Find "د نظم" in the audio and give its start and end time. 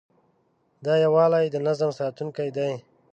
1.51-1.89